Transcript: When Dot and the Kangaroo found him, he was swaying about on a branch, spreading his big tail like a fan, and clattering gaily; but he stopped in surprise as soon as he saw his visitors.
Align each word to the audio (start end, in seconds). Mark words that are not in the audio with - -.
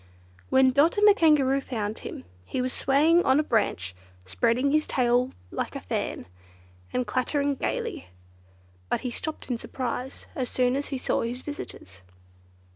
When 0.49 0.71
Dot 0.71 0.97
and 0.97 1.07
the 1.07 1.13
Kangaroo 1.13 1.61
found 1.61 1.99
him, 1.99 2.25
he 2.43 2.59
was 2.59 2.73
swaying 2.73 3.19
about 3.19 3.29
on 3.29 3.39
a 3.39 3.43
branch, 3.43 3.93
spreading 4.25 4.71
his 4.71 4.85
big 4.87 4.95
tail 4.95 5.29
like 5.51 5.75
a 5.75 5.79
fan, 5.79 6.25
and 6.91 7.05
clattering 7.05 7.53
gaily; 7.53 8.07
but 8.89 9.01
he 9.01 9.11
stopped 9.11 9.51
in 9.51 9.59
surprise 9.59 10.25
as 10.33 10.49
soon 10.49 10.75
as 10.75 10.87
he 10.87 10.97
saw 10.97 11.21
his 11.21 11.43
visitors. 11.43 12.01